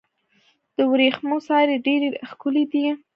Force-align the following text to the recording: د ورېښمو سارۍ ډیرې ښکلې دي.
د 0.75 0.77
ورېښمو 0.91 1.37
سارۍ 1.47 1.77
ډیرې 1.85 2.07
ښکلې 2.29 2.63
دي. 2.71 2.85